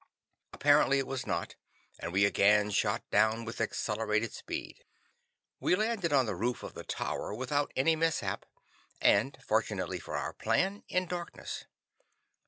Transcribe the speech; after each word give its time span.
Apparently 0.51 0.97
it 0.97 1.05
was 1.05 1.27
not, 1.27 1.55
and 1.99 2.11
we 2.11 2.25
again 2.25 2.71
shot 2.71 3.07
down 3.11 3.45
with 3.45 3.61
accelerated 3.61 4.33
speed. 4.33 4.83
We 5.59 5.75
landed 5.75 6.11
on 6.11 6.25
the 6.25 6.33
roof 6.35 6.63
of 6.63 6.73
the 6.73 6.83
tower 6.83 7.35
without 7.35 7.71
any 7.75 7.95
mishap, 7.95 8.47
and 8.99 9.37
fortunately 9.45 9.99
for 9.99 10.15
our 10.17 10.33
plan, 10.33 10.81
in 10.87 11.05
darkness. 11.05 11.65